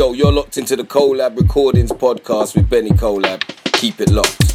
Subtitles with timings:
[0.00, 3.42] Yo, you're locked into the Colab Recordings podcast with Benny Colab.
[3.74, 4.49] Keep it locked.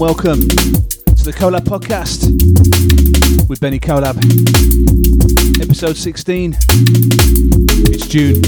[0.00, 2.28] Warm welcome to the Colab podcast
[3.48, 4.16] with Benny Colab.
[5.60, 6.56] Episode 16.
[7.92, 8.40] It's June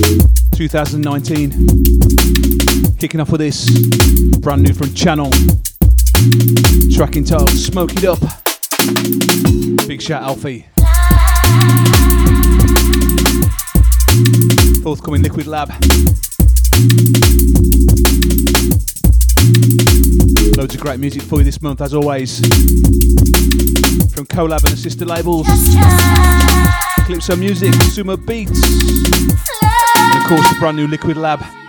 [0.54, 1.50] 2019.
[2.98, 3.68] Kicking off with this,
[4.38, 5.30] brand new from Channel.
[6.94, 8.20] Track entitled Smoke It Up.
[9.86, 10.66] Big shout Alfie.
[14.82, 15.70] Forthcoming Liquid Lab.
[20.82, 22.40] Great music for you this month, as always.
[24.10, 25.46] From Colab and the sister labels,
[27.06, 28.60] Calypso Music, Sumo Beats,
[29.96, 31.61] and of course the brand new Liquid Lab.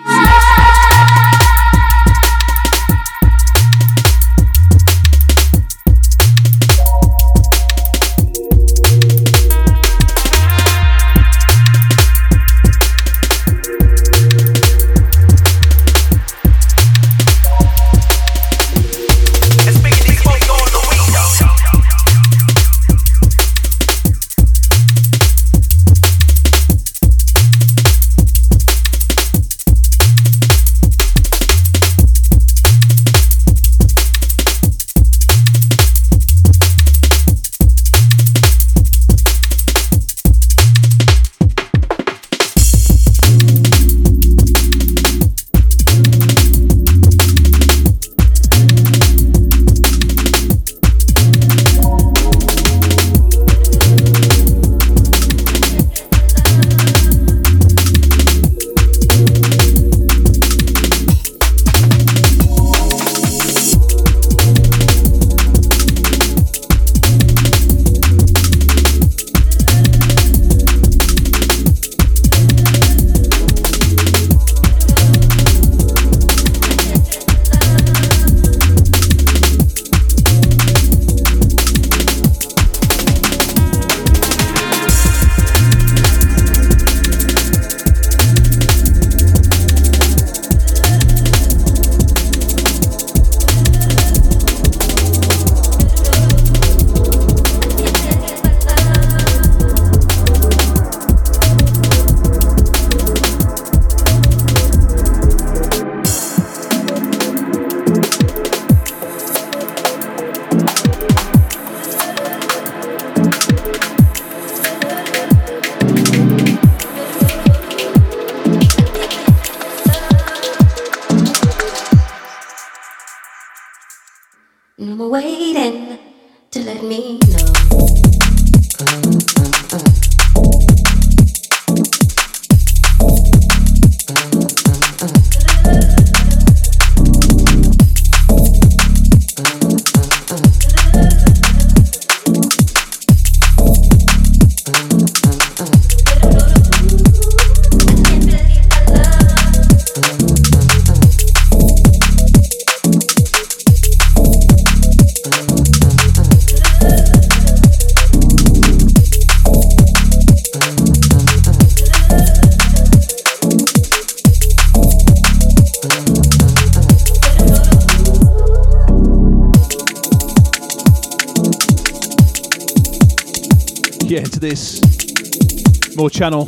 [176.23, 176.45] Channel.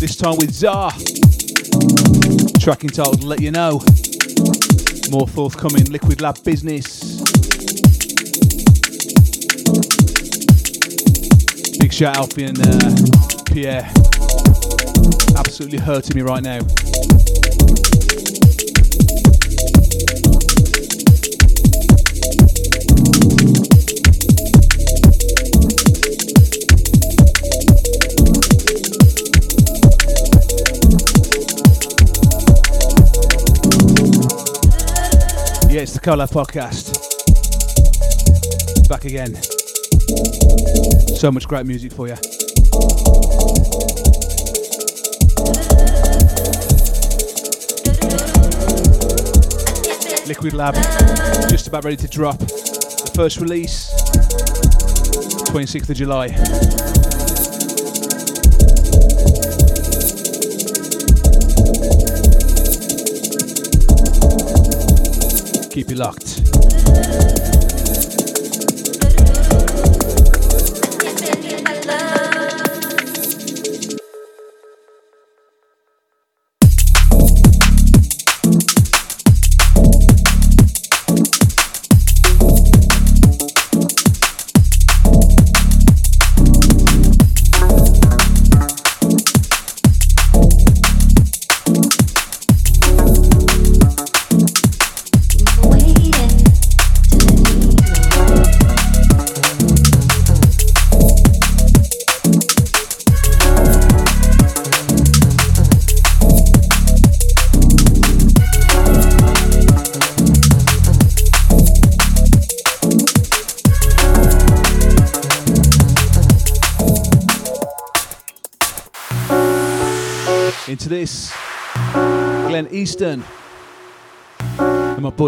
[0.00, 0.90] This time with Czar.
[2.58, 3.80] Track entitled Let You Know.
[5.08, 7.20] More forthcoming Liquid Lab business.
[11.78, 13.88] Big shout out and uh, Pierre.
[15.36, 16.58] Absolutely hurting me right now.
[36.06, 36.92] Colab Podcast.
[38.88, 39.34] Back again.
[41.16, 42.14] So much great music for you.
[50.28, 50.74] Liquid Lab,
[51.50, 52.38] just about ready to drop.
[52.38, 53.90] The first release,
[55.50, 56.95] 26th of July.
[65.76, 67.35] Keep you locked.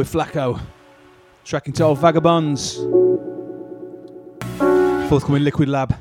[0.08, 0.58] Flacco.
[1.44, 2.76] Track entitled Vagabonds.
[5.08, 5.94] Forthcoming Liquid Lab.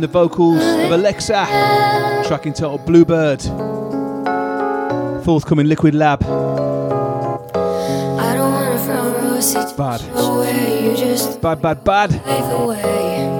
[0.00, 1.46] Featuring the vocals of Alexa.
[2.26, 3.42] Track entitled Bluebird.
[5.24, 6.22] Forthcoming Liquid Lab.
[6.22, 6.26] I
[8.34, 10.00] don't wanna front row seat Bad.
[10.96, 13.39] just Bad, bad, bad.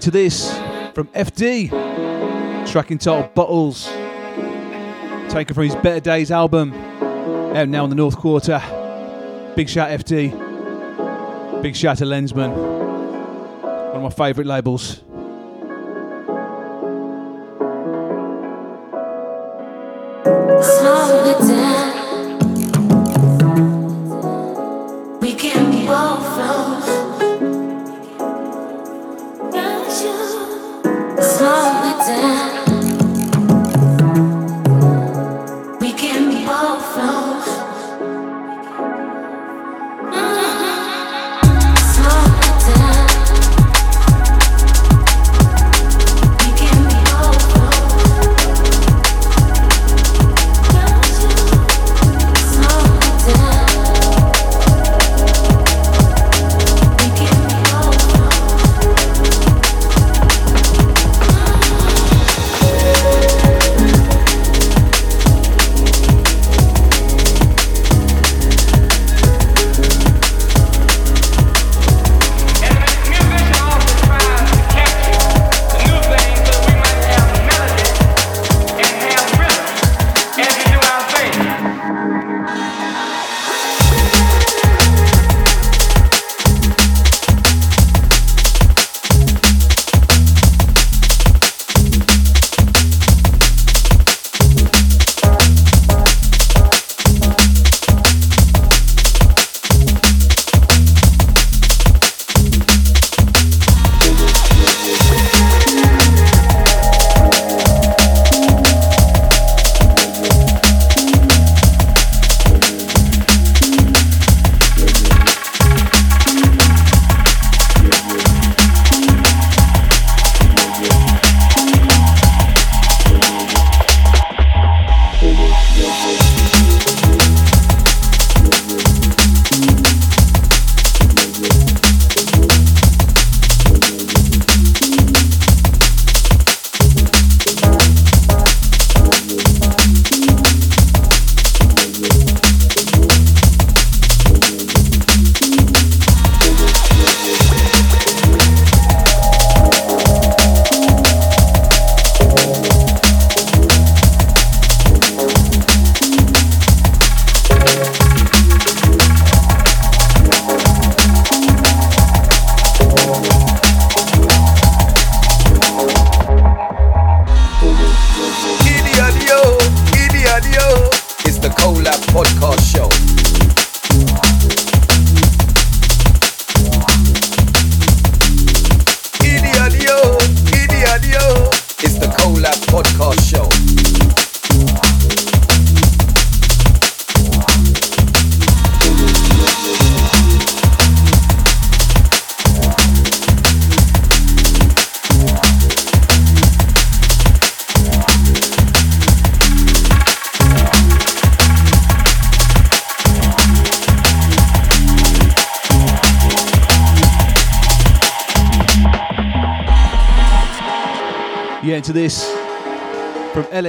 [0.00, 0.50] Yeah, into this
[0.94, 1.68] from FD.
[2.70, 3.86] Track entitled Bottles.
[5.28, 6.72] Taken from his Better Days album.
[7.54, 8.60] Out now in the North Quarter.
[9.56, 11.62] Big shout FD.
[11.62, 12.50] Big shout to Lenzman.
[13.92, 15.02] One of my favourite labels.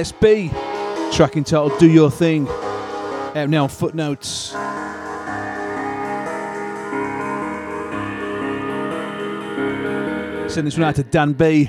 [0.02, 0.50] LSB,
[1.12, 4.50] track entitled Do Your Thing, out now Footnotes.
[10.52, 11.68] Send this one out to Dan B.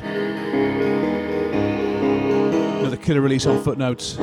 [2.80, 4.18] Another killer release on Footnotes.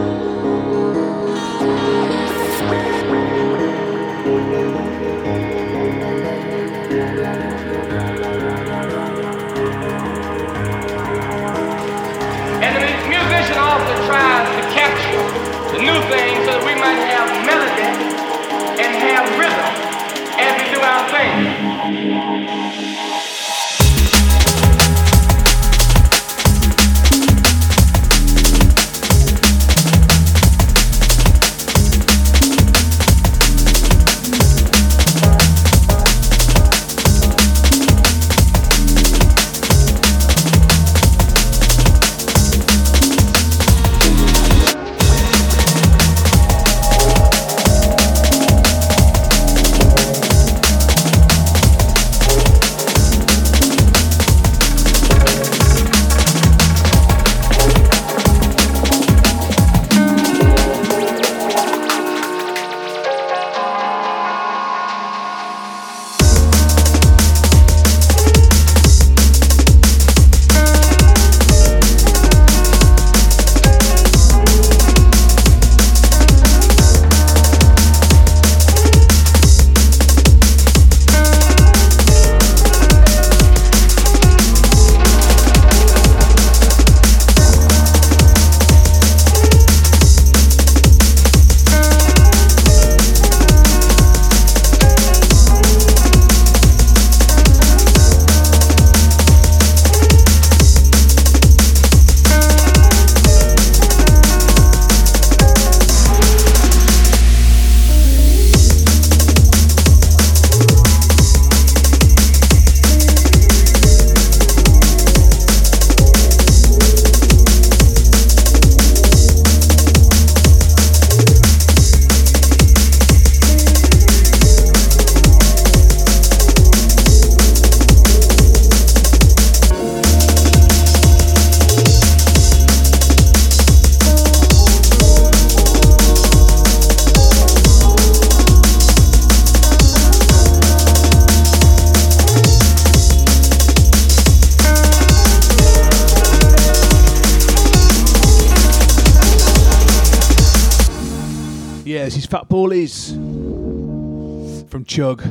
[152.91, 155.23] From Chug.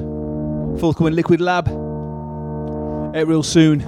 [0.80, 1.68] Forthcoming Liquid Lab.
[1.68, 3.80] Out real soon.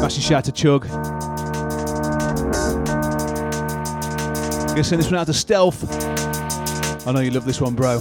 [0.00, 0.86] Massive shout to Chug.
[0.86, 1.02] I'm
[4.68, 5.82] Gonna send this one out to Stealth.
[7.06, 7.96] I know you love this one, bro.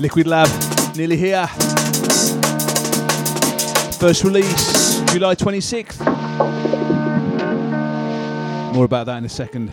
[0.00, 0.48] Liquid Lab,
[0.96, 1.46] nearly here.
[3.98, 6.15] First release, July 26th.
[8.76, 9.70] More about that in a second.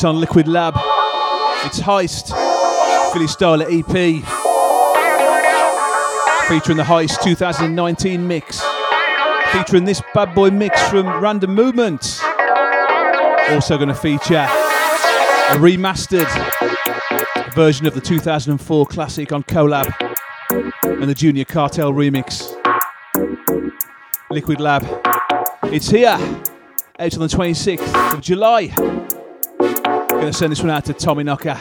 [0.00, 0.74] First release on Liquid Lab.
[1.66, 2.28] It's Heist,
[3.12, 4.24] Philly Styler EP,
[6.48, 8.62] featuring the Heist 2019 mix,
[9.52, 12.18] featuring this bad boy mix from Random Movement.
[13.50, 16.30] Also going to feature a remastered
[17.54, 19.92] version of the 2004 classic on Colab
[20.82, 22.56] and the Junior Cartel remix.
[24.30, 24.82] Liquid Lab.
[25.64, 26.16] It's here,
[26.98, 28.99] out on the 26th of July.
[30.20, 31.54] Gonna send this one out to Tommy Knocker.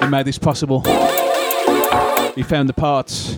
[0.00, 0.80] He made this possible.
[2.34, 3.36] He found the parts.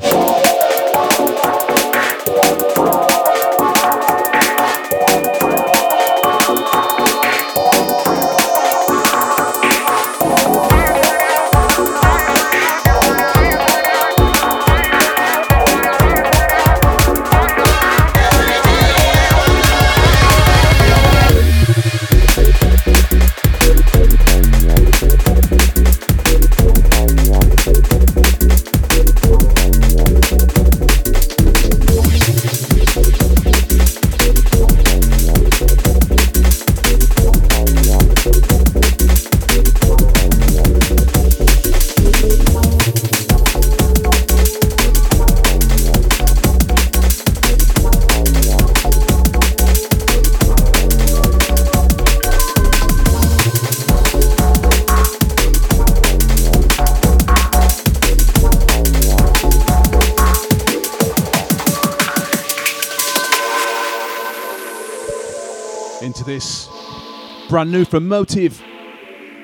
[67.50, 68.62] Brand new from Motive,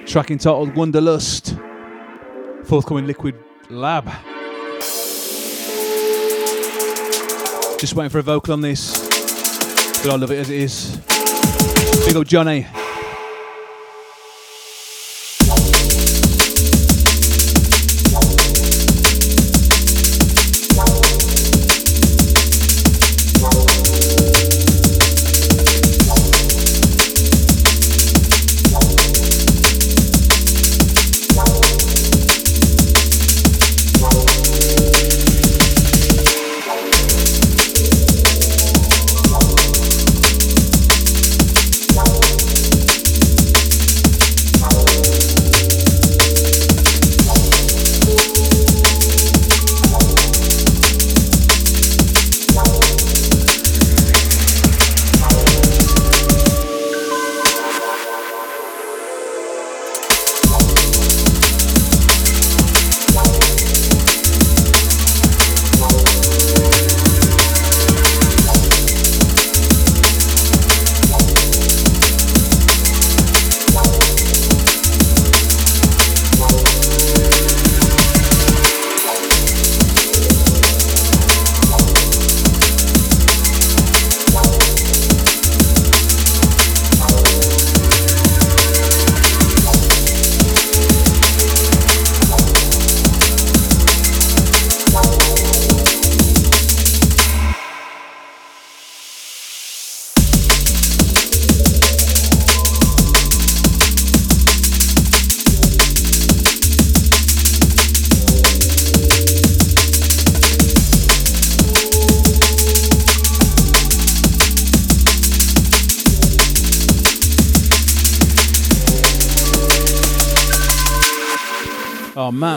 [0.06, 1.58] track entitled Wonderlust,
[2.64, 3.34] forthcoming Liquid
[3.68, 4.04] Lab.
[7.80, 8.96] Just waiting for a vocal on this,
[10.04, 10.96] but I love it as it is.
[12.06, 12.68] Big up Johnny.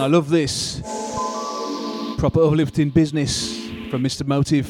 [0.09, 0.81] Love this.
[2.17, 3.57] Proper uplifting business
[3.89, 4.25] from Mr.
[4.25, 4.69] Motive.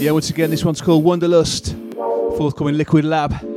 [0.00, 1.74] Yeah, once again, this one's called Wonderlust,
[2.38, 3.47] forthcoming Liquid Lab.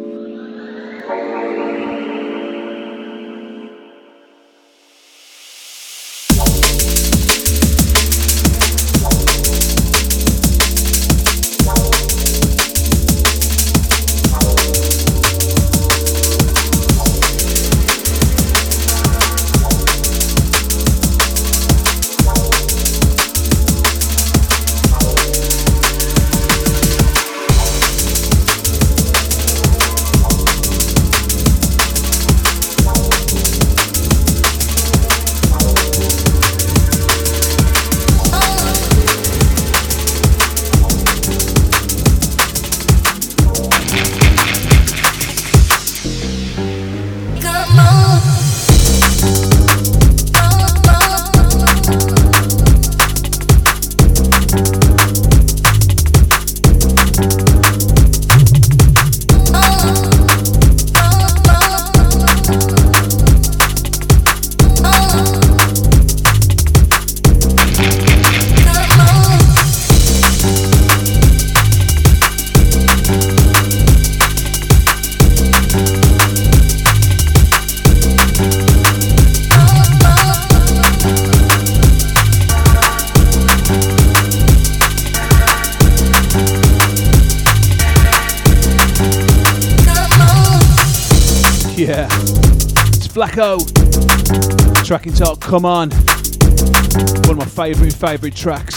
[94.91, 95.89] Track entitled Come On.
[95.89, 98.75] One of my favourite, favourite tracks.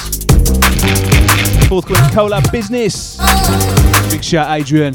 [1.66, 3.16] Forthcoming Colab business.
[4.12, 4.94] Big shout, Adrian.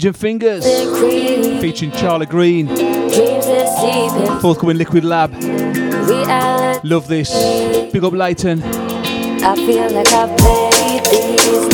[0.00, 0.64] Diligent Fingers
[1.60, 2.68] featuring Charlie Green.
[4.40, 5.30] Forthcoming Liquid Lab.
[6.82, 7.30] Love this.
[7.92, 8.62] Big up Leighton.
[8.62, 11.68] I feel like I've played these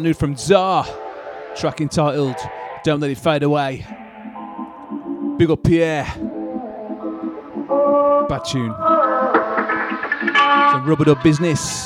[0.00, 0.86] brand new from Czar,
[1.56, 2.36] track entitled
[2.84, 3.84] Don't Let It Fade Away.
[5.36, 6.04] Big up Pierre.
[8.26, 8.74] Bad tune.
[10.72, 11.79] Some rubber dub business.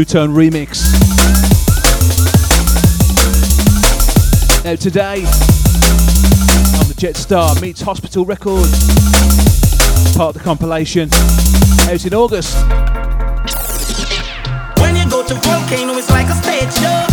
[0.00, 0.82] Two Tone remix.
[4.64, 5.26] Now, today
[6.78, 8.70] on the Jetstar Meets Hospital Records,
[10.16, 11.10] part of the compilation,
[11.90, 12.56] out in August.
[14.80, 17.09] When you go to Volcano, it's like a stage show.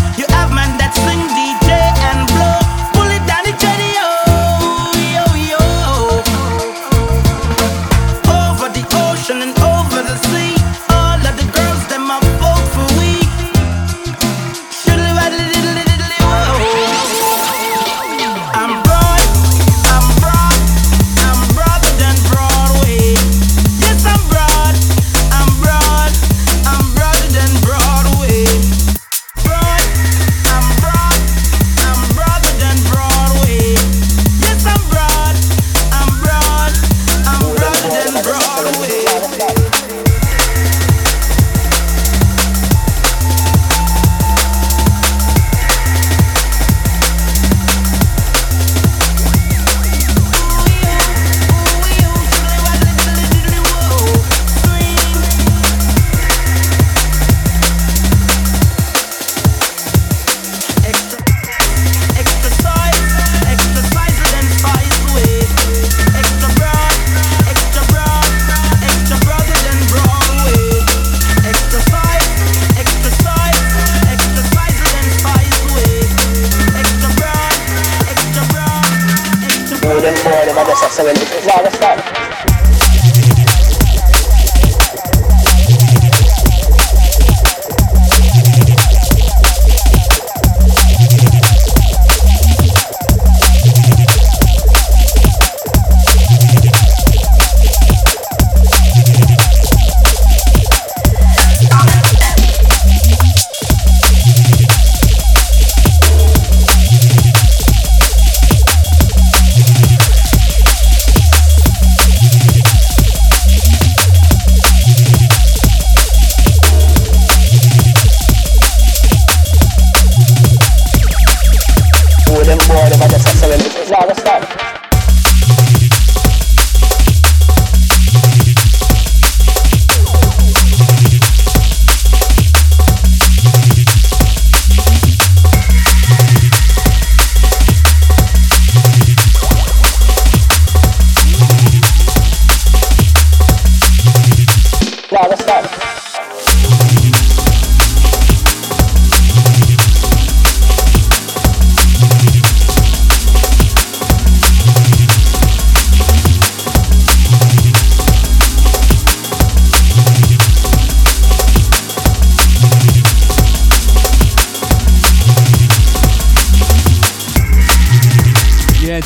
[123.98, 124.77] yeah, what's up?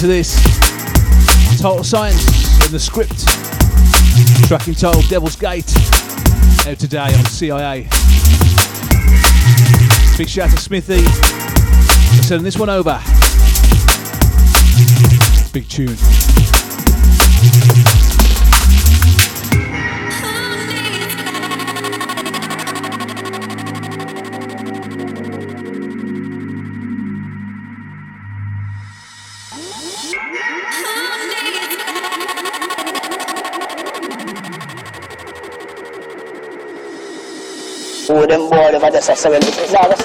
[0.07, 0.33] This.
[1.61, 3.27] Total Science in the script.
[4.47, 5.71] Tracking title Devil's Gate.
[6.67, 7.87] Out today on CIA.
[10.17, 12.99] Big shout out to Smithy for sending this one over.
[15.53, 15.97] Big tune.
[38.91, 39.39] Them boy,
[39.89, 40.00] them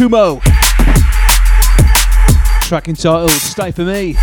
[0.00, 0.40] Kumo.
[2.62, 4.14] Track entitled Stay For Me.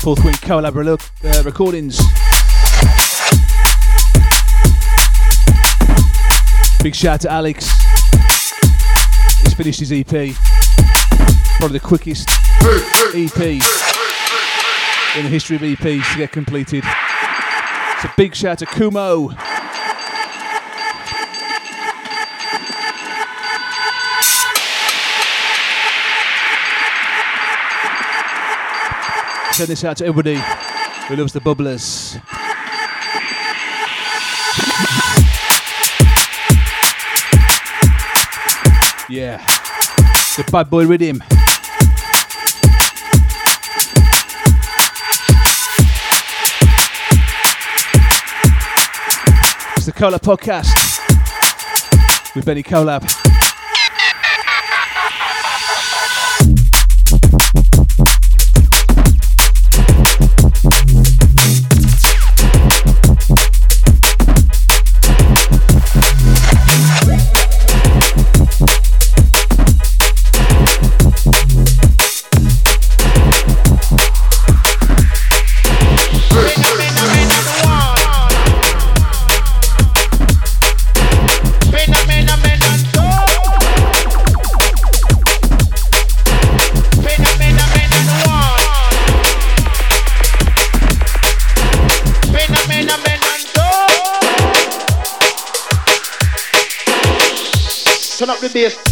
[0.00, 1.98] Fourth Wing Colab relo- uh, Recordings.
[6.82, 7.68] Big shout out to Alex.
[9.42, 10.34] He's finished his EP.
[11.58, 12.30] Probably the quickest
[13.14, 13.60] EP
[15.18, 16.82] in the history of EPs to get completed.
[18.00, 19.49] So big shout out to Kumo.
[29.60, 30.36] Send this out to everybody
[31.06, 32.14] who loves the bubblers.
[39.10, 39.36] Yeah,
[40.38, 41.22] the bad boy rhythm.
[49.76, 50.74] It's the Colab Podcast
[52.34, 53.19] with Benny Collab.
[98.30, 98.89] Up the bass.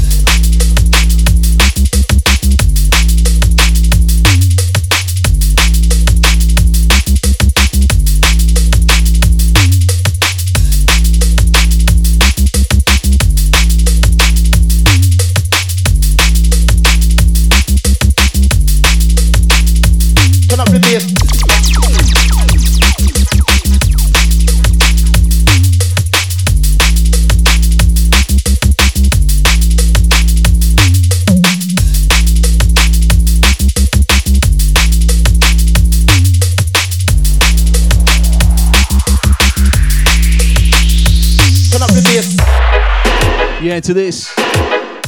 [43.79, 44.37] Into this.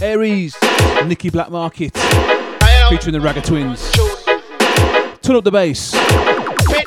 [0.00, 0.56] Aries,
[1.04, 1.92] Nikki Black Market,
[2.88, 3.90] featuring the Ragga Twins.
[5.22, 5.92] Turn up the bass.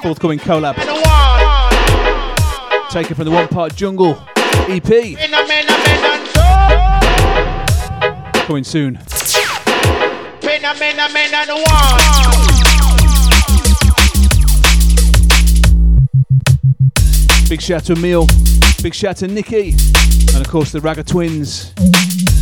[0.02, 0.76] Forthcoming Colab.
[2.90, 4.18] Taken from the One Part Jungle
[4.70, 5.18] EP.
[8.48, 8.98] Coming soon.
[17.50, 18.28] Big shout to Emil.
[18.82, 19.76] Big shout to Nikki.
[20.34, 22.33] And of course the Ragga Twins.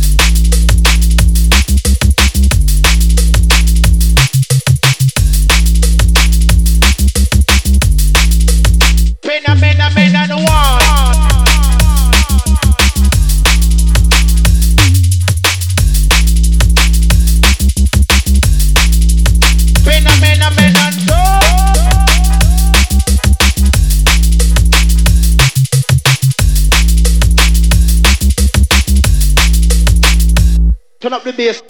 [31.02, 31.60] Turn up the bass.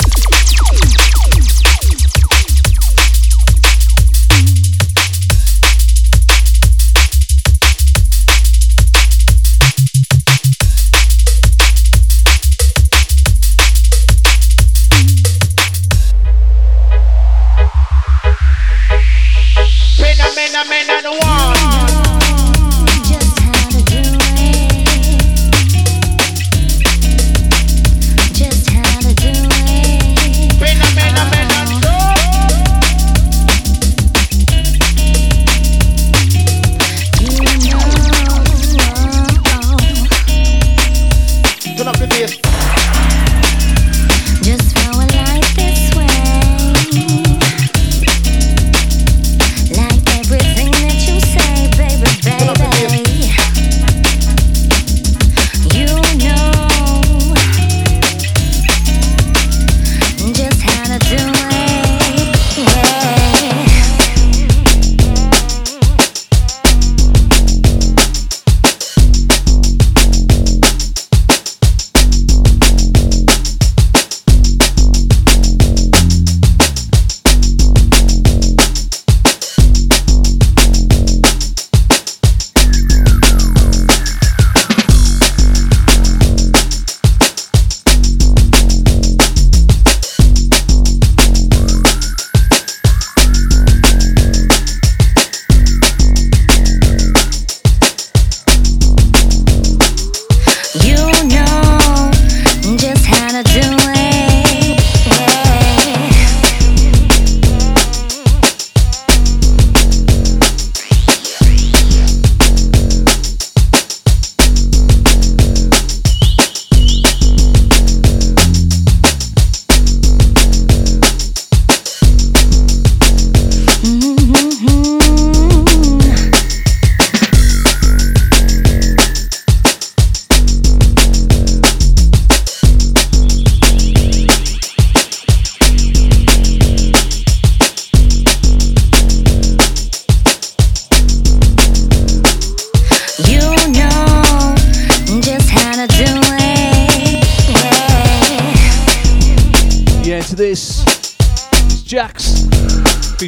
[20.73, 20.92] Just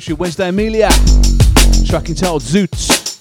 [0.05, 0.90] Featuring Wednesday Amelia.
[1.86, 3.16] Track entitled Zoots.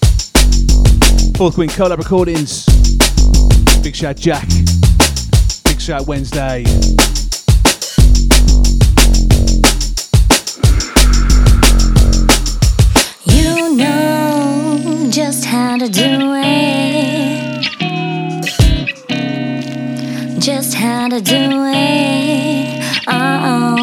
[1.34, 2.66] Fourth Wing Colab Recordings.
[3.82, 4.46] Big shout Jack.
[5.64, 6.62] Big shout Wednesday.
[13.24, 17.62] You know just how to do it.
[20.38, 23.04] Just how to do it.
[23.08, 23.73] Oh.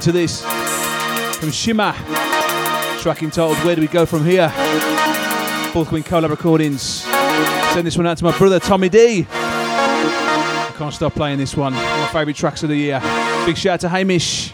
[0.00, 0.40] Into this
[1.36, 1.92] from Shimmer,
[3.00, 4.48] track entitled Where Do We Go From Here?
[5.74, 7.02] Forthcoming Colab recordings.
[7.74, 9.26] Send this one out to my brother Tommy D.
[9.30, 11.74] I can't stop playing this one.
[11.74, 12.98] My favourite tracks of the year.
[13.44, 14.49] Big shout out to Hamish.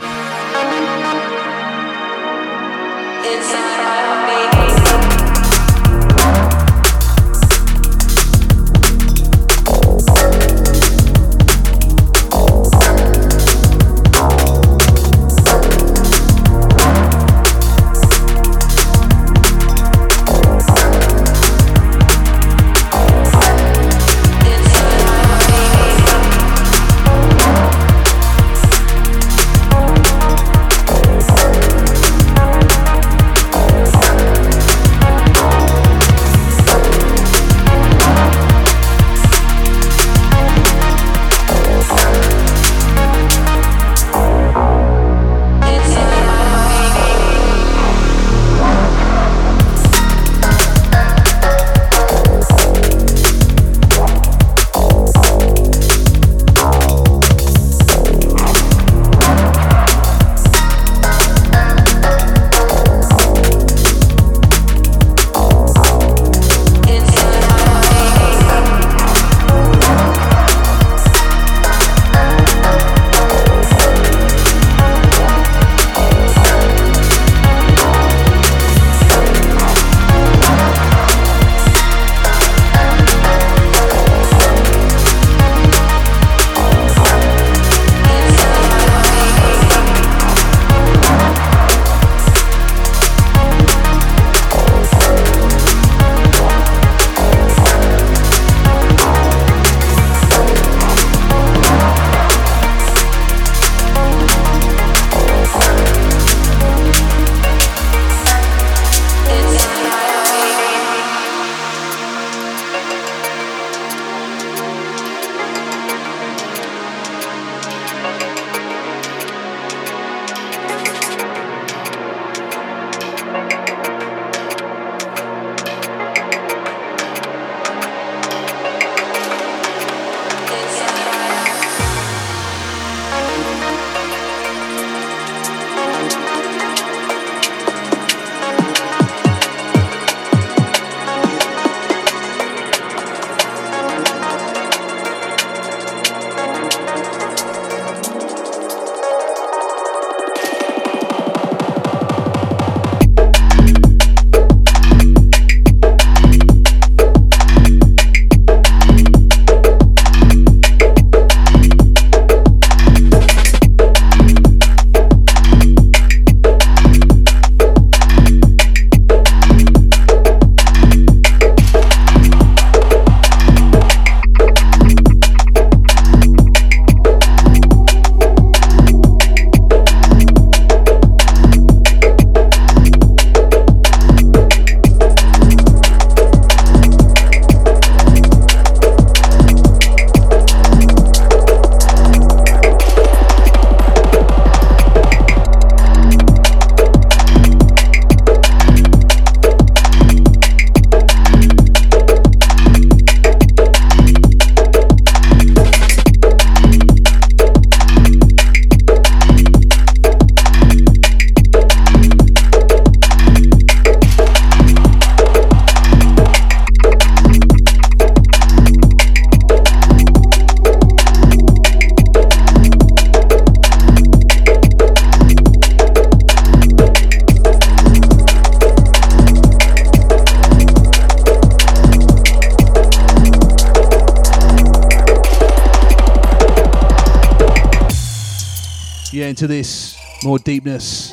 [240.47, 241.11] Deepness.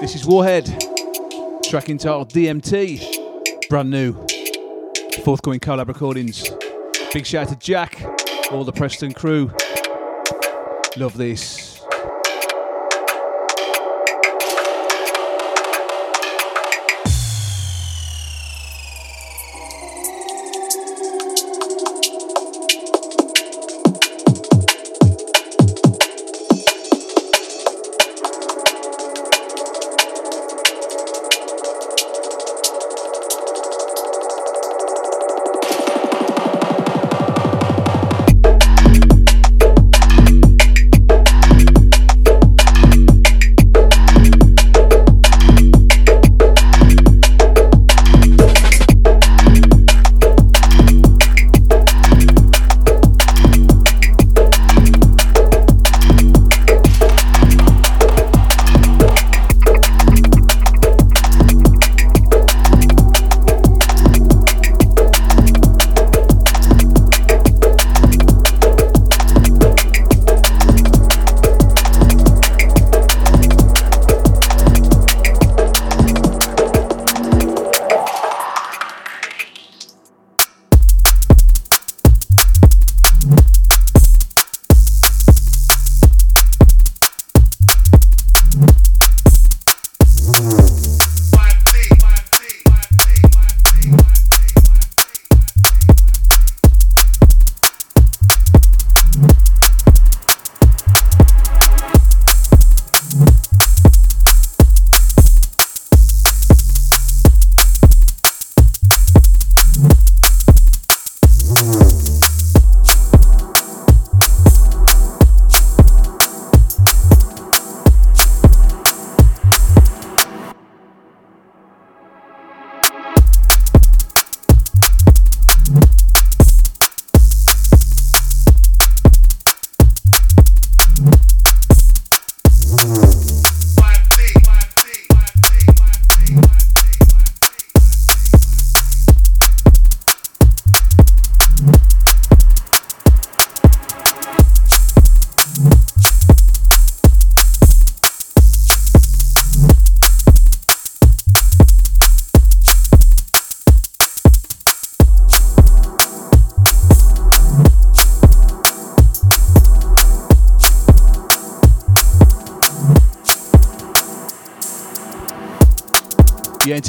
[0.00, 0.64] This is Warhead,
[1.62, 4.14] track entitled DMT, brand new,
[5.24, 6.48] forthcoming Colab recordings.
[7.12, 8.02] Big shout out to Jack,
[8.50, 9.52] all the Preston crew.
[10.96, 11.79] Love this.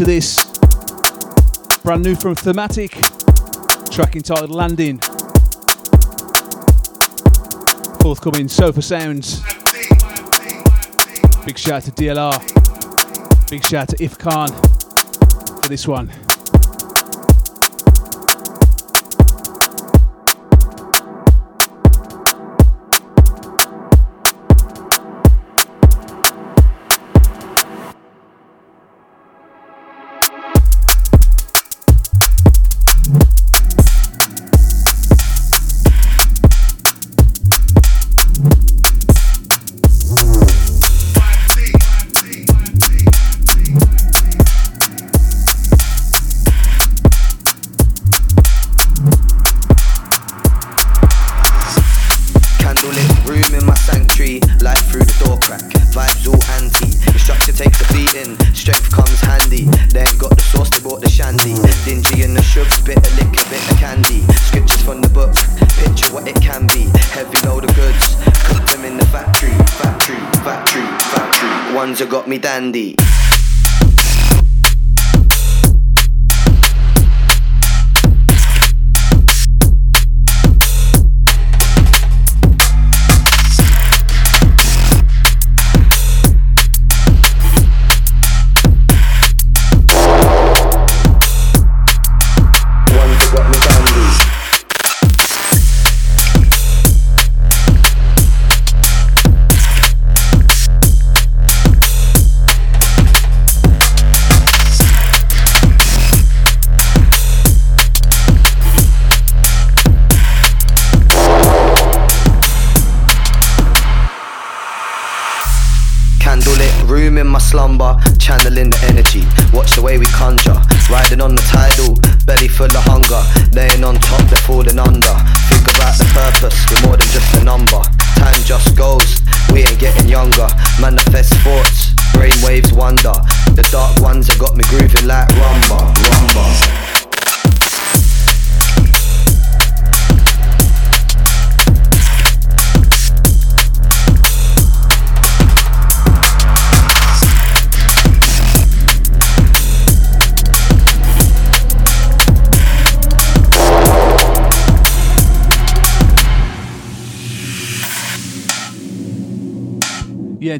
[0.01, 0.43] Into this.
[1.83, 2.93] Brand new from Thematic.
[3.91, 4.97] Track entitled Landing.
[8.01, 9.41] Forthcoming Sofa Sounds.
[11.45, 12.33] Big shout to DLR.
[13.51, 14.47] Big shout to If Khan
[15.61, 16.11] for this one.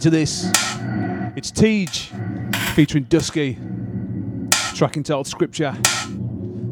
[0.01, 0.49] Into this.
[1.35, 1.85] It's Tej
[2.73, 3.59] featuring Dusky.
[4.73, 5.73] Track entitled Scripture.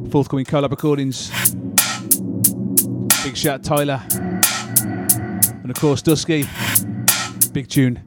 [0.09, 1.30] Forthcoming Colab recordings.
[3.23, 4.01] Big shout Tyler.
[4.82, 6.47] And of course Dusky.
[7.53, 8.01] Big tune.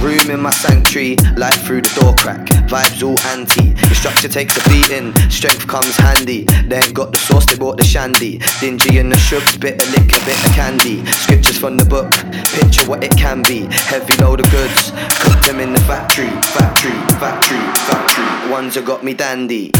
[0.00, 2.46] Room in my sanctuary, light through the door crack.
[2.66, 3.74] Vibes all anti.
[3.94, 6.44] Structure takes a beating, strength comes handy.
[6.66, 8.40] They ain't got the sauce, they bought the shandy.
[8.60, 11.04] Dingy in the shrubs, bit of liquor, bit of candy.
[11.06, 12.10] Scriptures from the book,
[12.58, 13.66] picture what it can be.
[13.70, 14.90] Heavy load of goods,
[15.20, 18.50] cook them in the factory, factory, factory, factory.
[18.50, 19.70] Ones that got me dandy.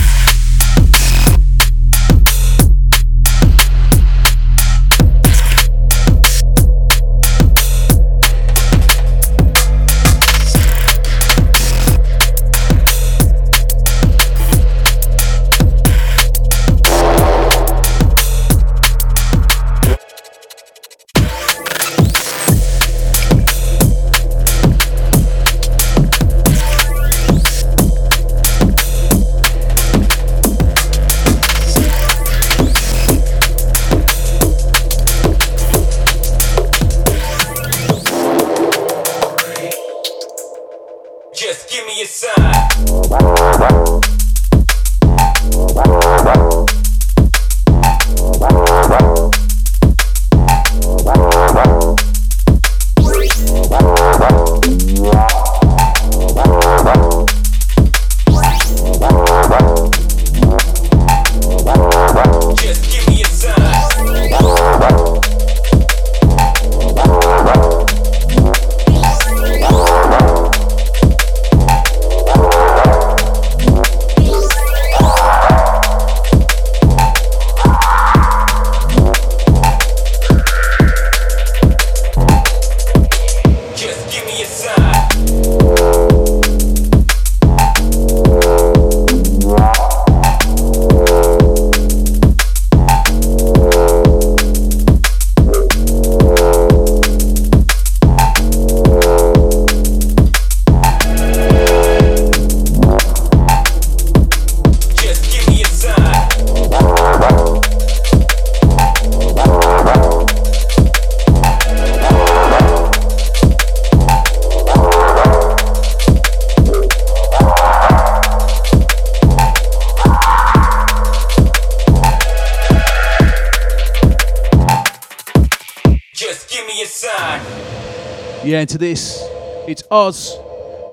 [128.81, 129.23] This,
[129.69, 130.39] it's Oz.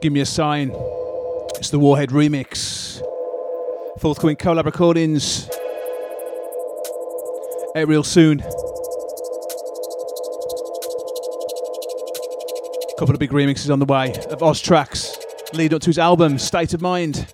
[0.02, 0.72] Give me a sign.
[1.56, 3.02] It's the Warhead remix.
[4.02, 5.50] Forthcoming Colab recordings.
[7.78, 8.40] Out real soon.
[13.00, 15.18] Couple of big remixes on the way of Oz tracks.
[15.54, 17.26] Lead up to his album, State of Mind.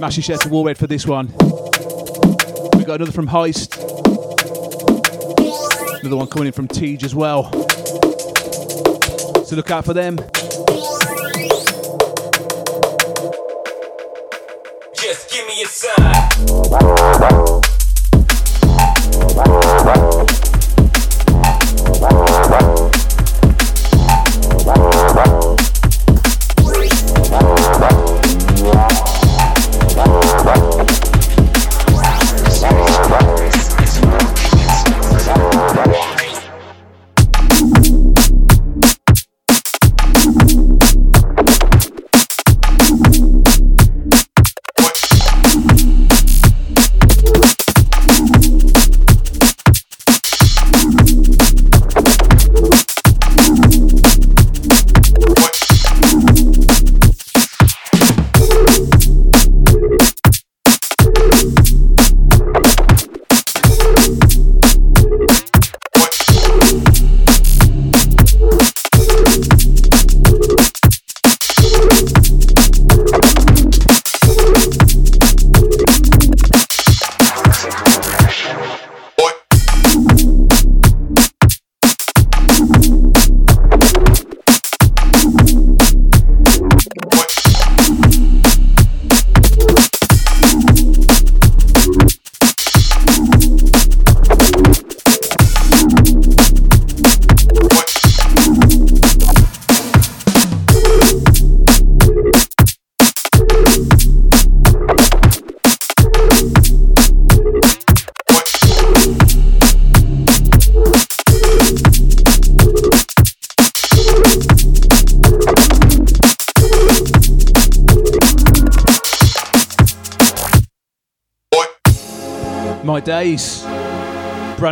[0.00, 1.26] Massive shout to Warhead for this one.
[2.74, 3.79] We got another from Heist.
[6.10, 7.52] Another one coming in from Tej as well.
[9.44, 10.18] So look out for them.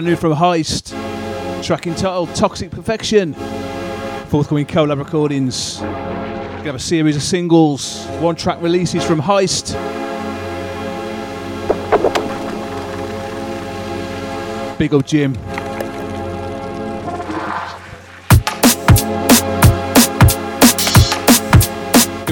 [0.08, 0.94] New from Heist.
[1.62, 3.34] Track entitled Toxic Perfection.
[4.28, 5.80] Forthcoming Colab recordings.
[5.82, 9.74] We have a series of singles, one track releases from Heist.
[14.78, 15.34] Big old Jim.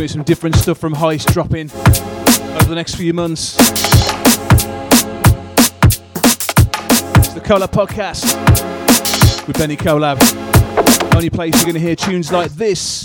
[0.00, 1.70] Me some different stuff from Heist dropping
[2.56, 3.95] over the next few months.
[7.36, 10.16] The Colab Podcast with Benny Colab.
[11.14, 13.04] Only place you're going to hear tunes like this.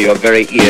[0.00, 0.69] Your very ears.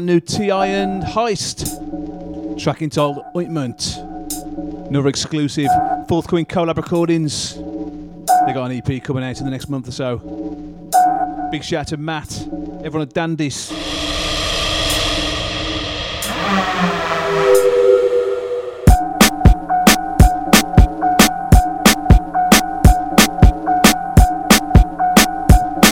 [0.00, 3.98] Brand new T Iron Heist track entitled Ointment.
[4.88, 5.68] Another exclusive
[6.08, 7.56] forthcoming Colab recordings.
[7.56, 10.16] They got an EP coming out in the next month or so.
[11.50, 12.32] Big shout out to Matt,
[12.82, 13.70] everyone at Dandys.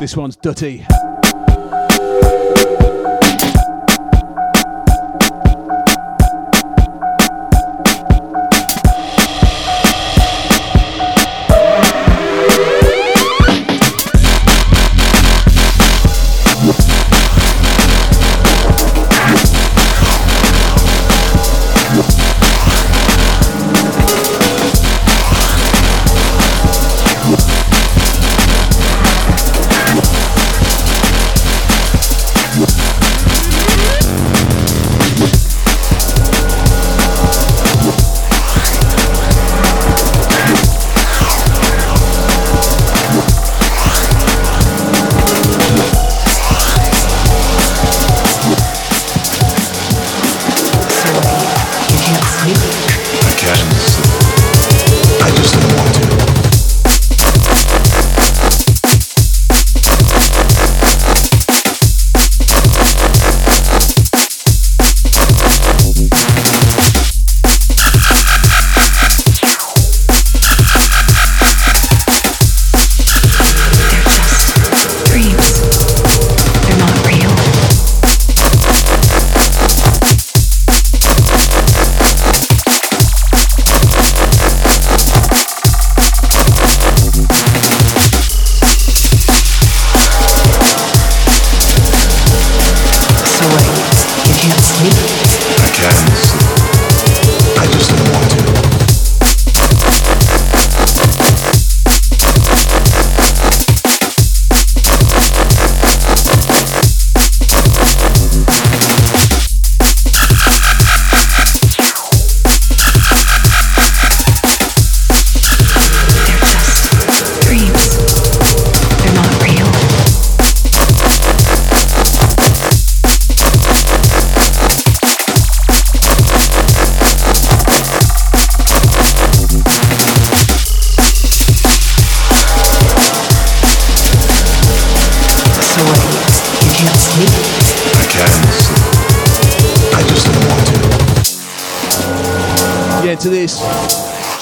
[0.00, 0.86] This one's Dutty.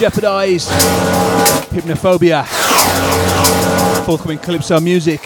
[0.06, 0.68] Jeopardized
[1.72, 2.46] hypnophobia.
[4.06, 5.20] Forthcoming Calypso music.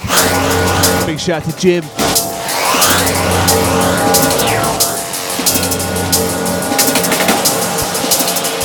[1.05, 1.83] Big shout out to Jim.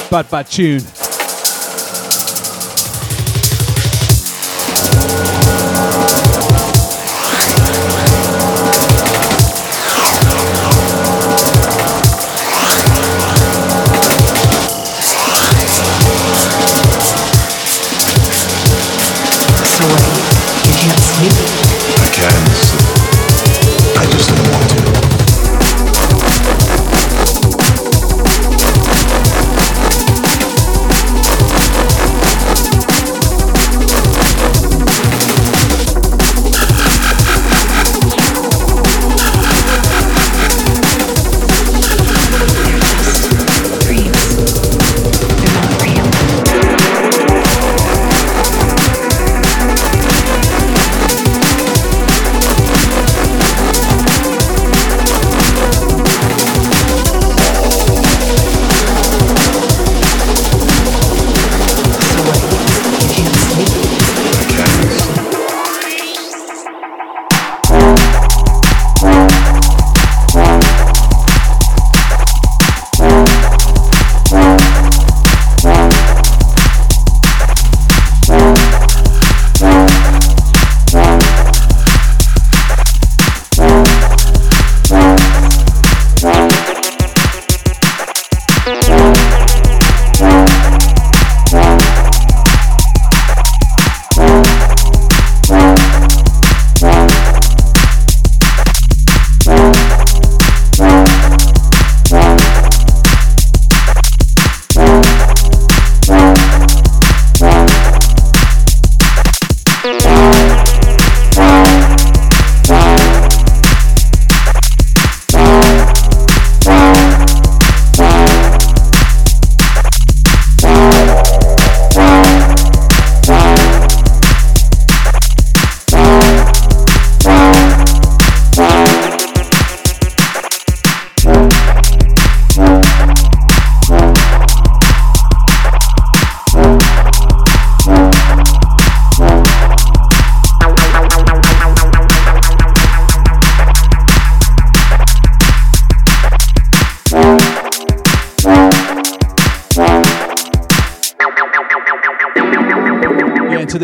[0.10, 1.05] Bad, bad tune.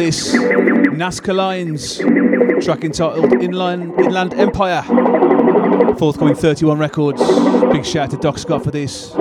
[0.02, 0.34] This.
[0.34, 2.00] Nazca Lines,
[2.66, 4.82] track entitled Inland, Inland Empire.
[6.00, 7.22] Forthcoming 31 Records.
[7.72, 9.14] Big shout out to Doc Scott for this.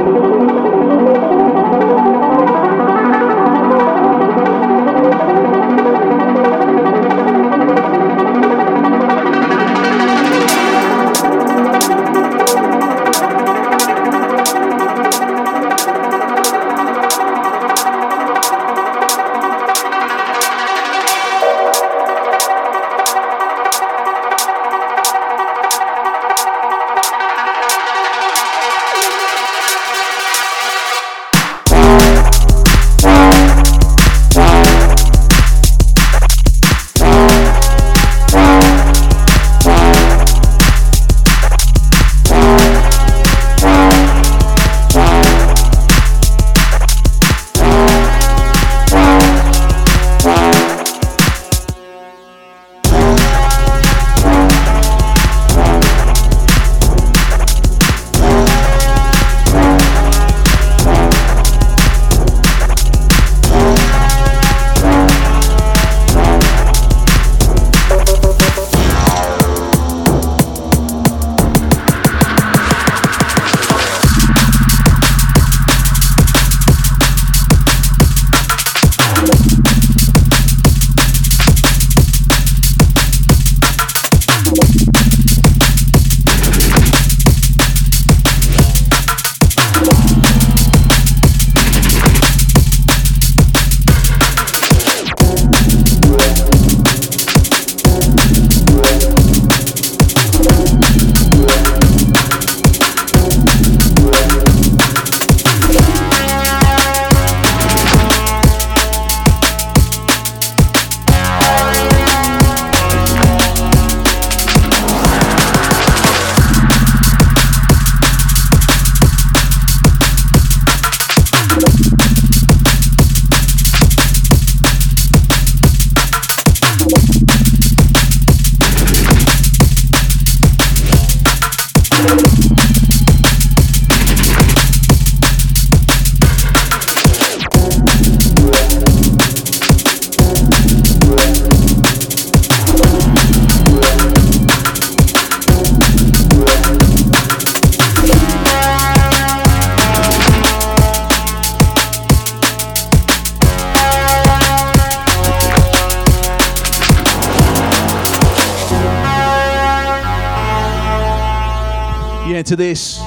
[162.50, 162.98] To this.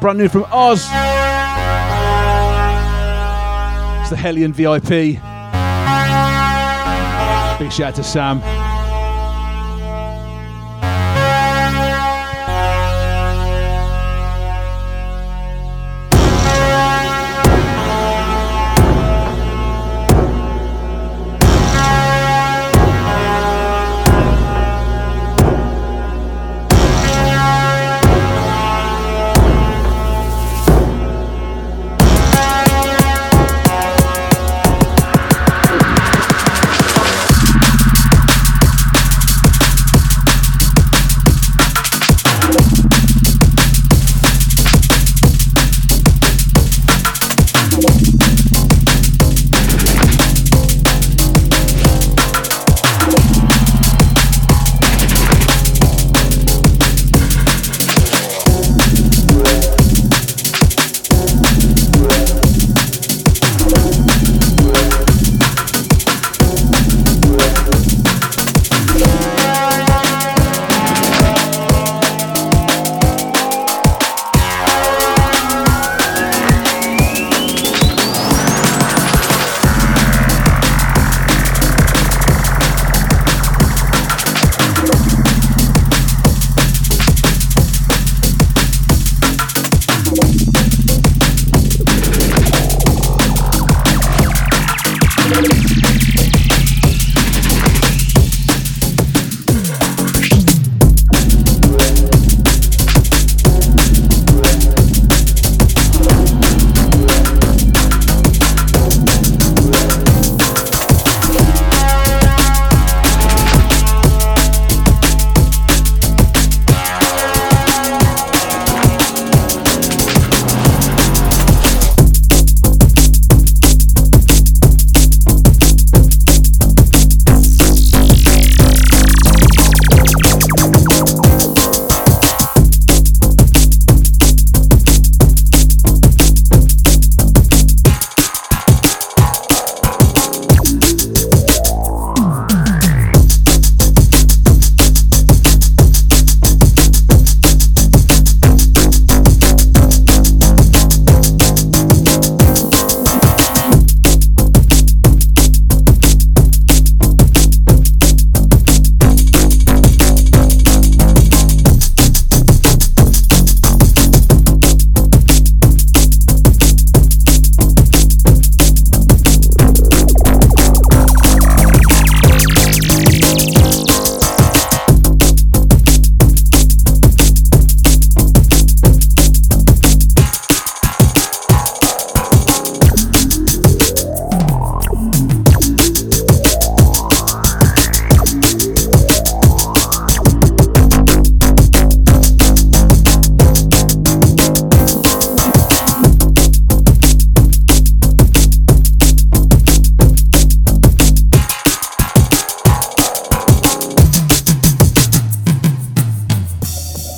[0.00, 0.80] Brand new from Oz.
[4.00, 4.88] It's the Hellion VIP.
[7.60, 8.73] Big shout out to Sam.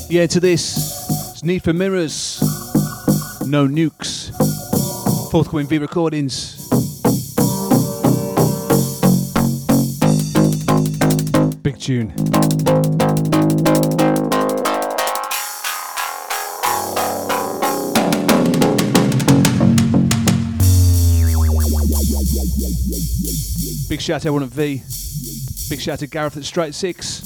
[0.08, 1.32] Yeah, to this.
[1.32, 2.40] It's Need for Mirrors.
[3.44, 4.30] No Nukes.
[5.32, 6.68] Forthcoming V Recordings.
[11.62, 12.12] Big tune.
[23.88, 24.82] Big shout out to everyone at V.
[25.68, 27.22] Big shout out to Gareth at Straight Six.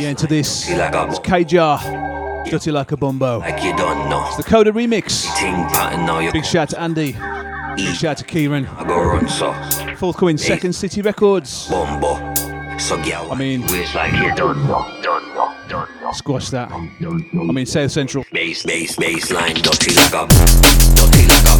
[0.00, 0.66] Yeah, into this.
[0.68, 1.78] It's K-Jar.
[2.46, 3.40] Dirty like a Bombo.
[3.40, 4.24] Like you don't know.
[4.28, 5.26] It's the Coda remix.
[5.38, 7.12] Thing pattern now you Big shout to Andy.
[7.76, 8.66] Big shout to Kieran.
[8.66, 9.52] I go run so.
[9.96, 11.68] Forthcoming Second City Records.
[11.68, 12.16] Bumbo.
[12.78, 15.00] So yeah, I mean, like you don't know.
[15.02, 15.54] Don't know.
[15.68, 16.12] Don't know.
[16.12, 16.72] squash that.
[16.72, 18.24] I mean, South Central.
[18.32, 20.26] Base, base, baseline, dirty like a,
[20.96, 21.59] dirty like a,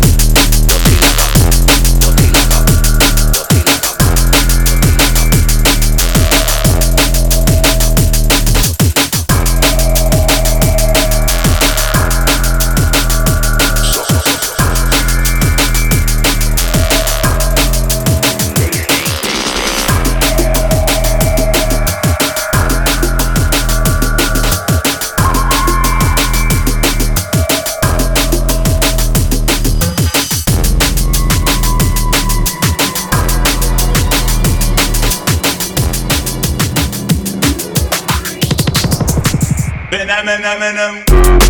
[40.20, 41.49] Eminem, Eminem.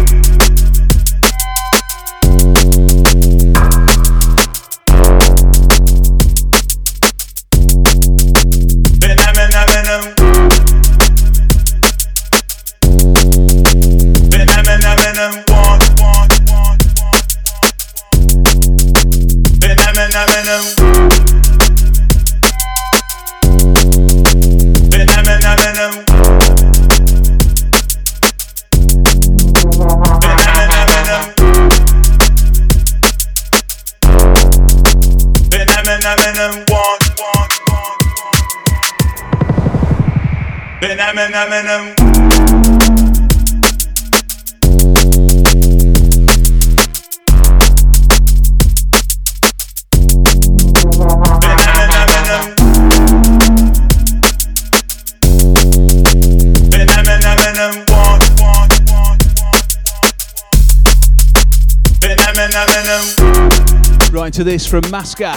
[64.10, 65.36] Right into this from Masca,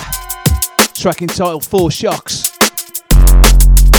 [0.93, 2.52] track entitled Four Shocks.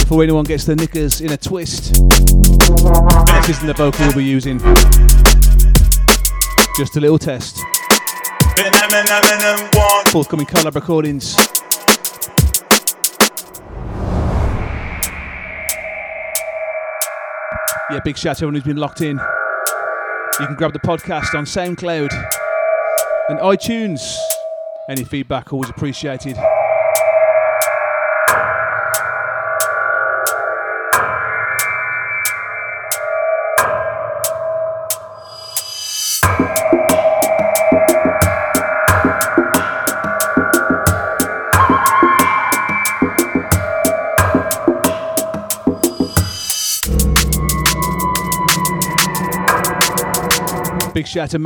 [0.05, 4.59] Before anyone gets their knickers in a twist, this isn't the vocal we'll be using.
[6.77, 7.57] Just a little test.
[10.11, 11.35] Forthcoming Colab recordings.
[17.89, 19.19] Yeah, big shout out to everyone who's been locked in.
[20.39, 22.13] You can grab the podcast on SoundCloud
[23.29, 24.15] and iTunes.
[24.87, 26.37] Any feedback always appreciated.
[51.15, 51.39] Shout out to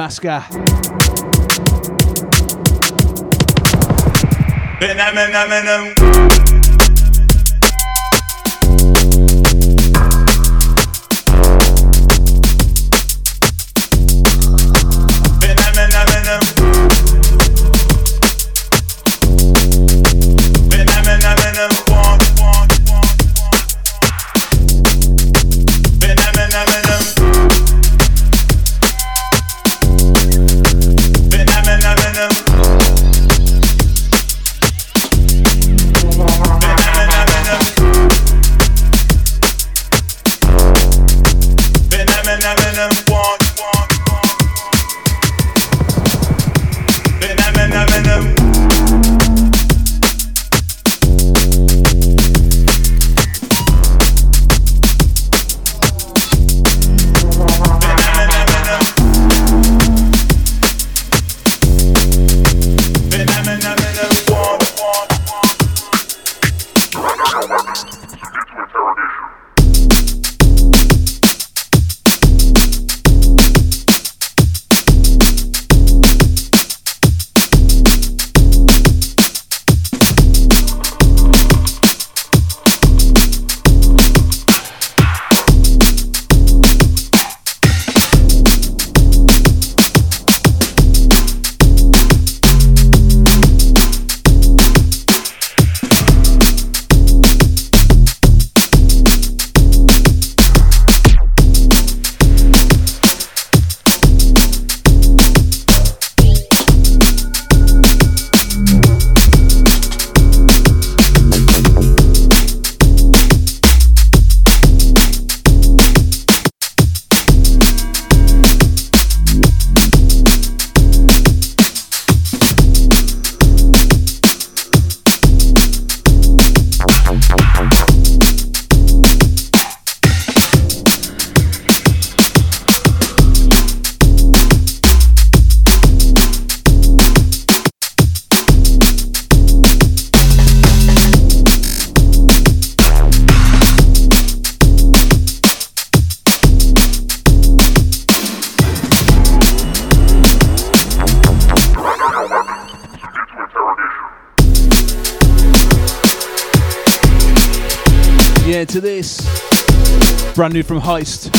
[160.60, 161.32] new from Heist.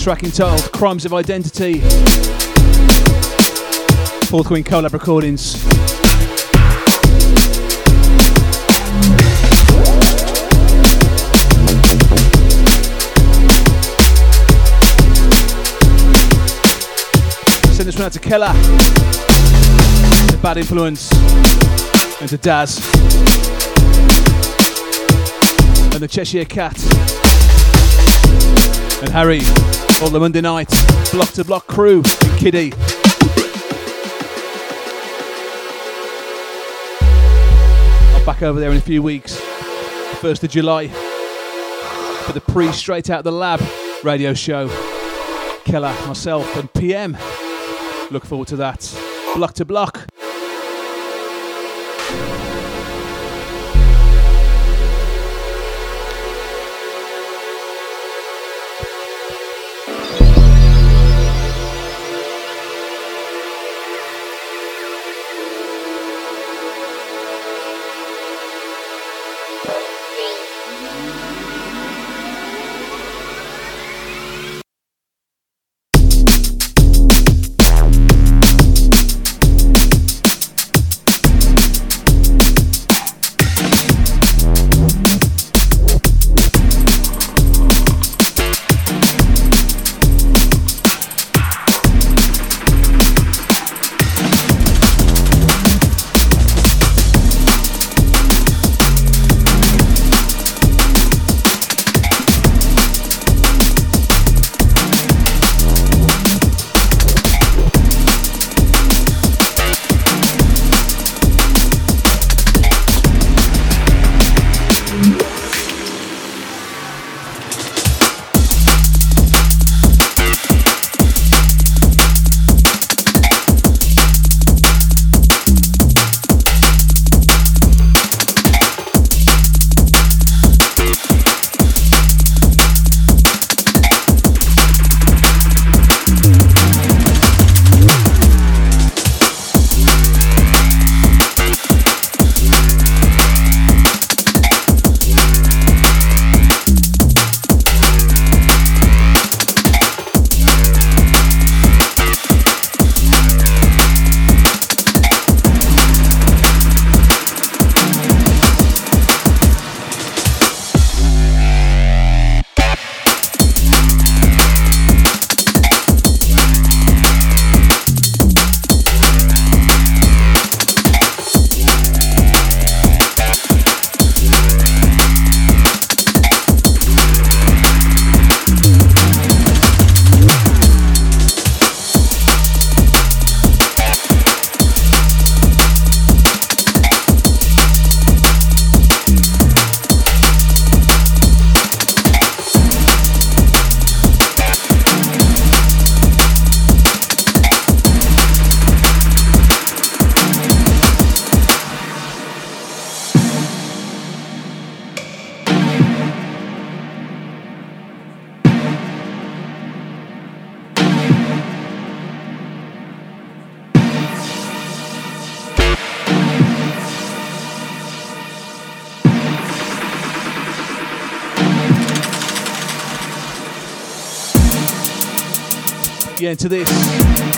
[0.00, 1.80] Track entitled Crimes of Identity.
[4.28, 5.56] Forthcoming Colab recordings.
[17.74, 18.52] Send this one out to Keller.
[20.28, 21.10] To Bad Influence.
[22.20, 22.78] And to Daz
[25.94, 26.74] and the Cheshire Cat,
[29.04, 29.40] and Harry,
[30.02, 30.68] all the Monday night
[31.12, 32.72] block to block crew, and Kiddy.
[38.12, 39.38] I'll back over there in a few weeks,
[40.20, 43.60] 1st of July, for the pre Straight Out the Lab
[44.02, 44.68] radio show.
[45.64, 47.16] Keller, myself, and PM.
[48.10, 48.90] Look forward to that.
[49.34, 50.13] Block to block.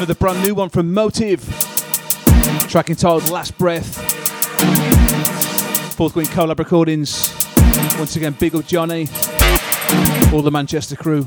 [0.07, 1.41] Another brand new one from Motive.
[2.69, 3.97] Track entitled Last Breath.
[5.95, 7.35] Forthcoming Colab recordings.
[7.99, 9.09] Once again, big up Johnny.
[10.33, 11.27] All the Manchester crew.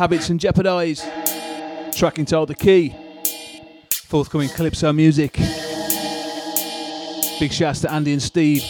[0.00, 1.06] Habits and Jeopardize.
[1.94, 2.94] Track entitled The Key.
[4.06, 5.34] Forthcoming Calypso music.
[7.38, 8.64] Big shouts to Andy and Steve.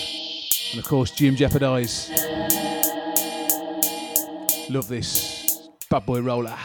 [0.72, 2.10] And of course, Jim Jeopardize.
[4.70, 5.68] Love this.
[5.88, 6.56] Bad boy roller.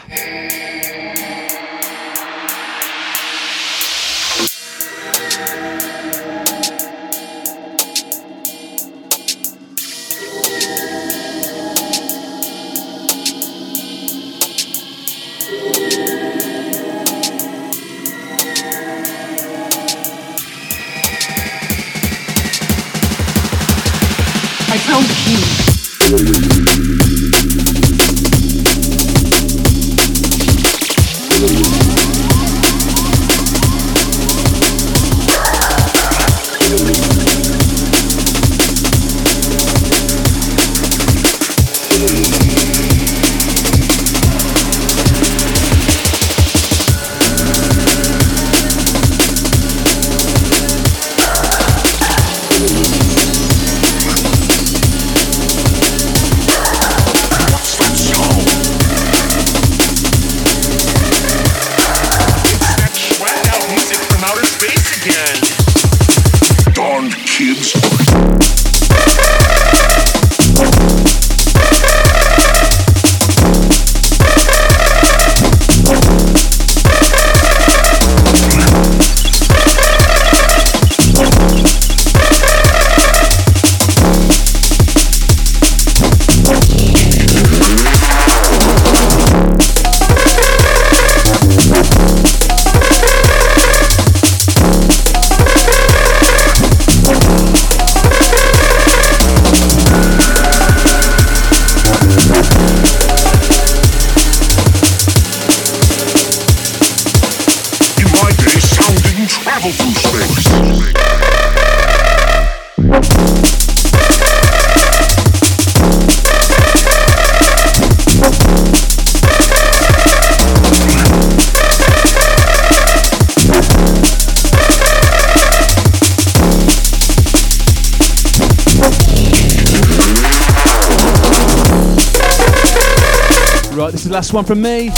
[134.36, 134.88] One from me.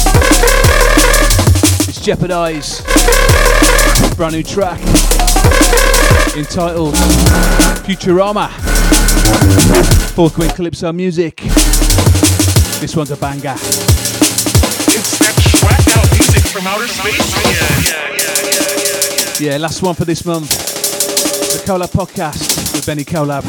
[1.86, 2.82] It's Jeopardize.
[4.16, 4.80] Brand new track
[6.36, 6.96] entitled
[7.86, 8.50] Futurama.
[10.16, 11.36] Forthcoming Calypso music.
[12.80, 13.54] This one's a banger.
[13.54, 17.30] It's that swacked out music from outer space
[19.38, 19.52] again.
[19.52, 20.50] Yeah, last one for this month.
[20.50, 23.44] The Colab Podcast with Benny Colab.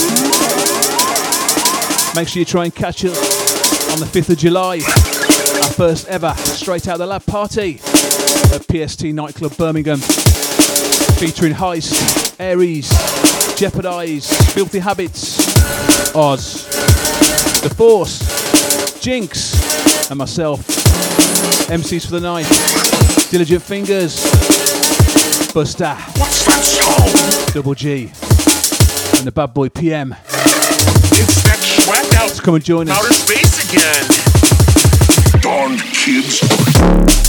[2.15, 3.17] Make sure you try and catch it
[3.91, 4.81] on the 5th of July.
[5.79, 7.79] First ever Straight Out the Lab party
[8.53, 9.99] at PST Nightclub Birmingham.
[9.99, 12.89] Featuring Heist, Aries,
[13.57, 15.37] Jeopardize, Filthy Habits,
[16.13, 16.65] Oz,
[17.63, 20.59] The Force, Jinx, and myself.
[21.69, 23.31] MCs for the night.
[23.31, 24.21] Diligent Fingers,
[25.53, 27.53] Buster, What's that sound?
[27.53, 28.11] Double G,
[29.17, 30.11] and the bad boy PM.
[30.11, 32.97] It's that out Let's come and join us.
[32.97, 34.38] outer space again.
[35.49, 37.28] Darned kids.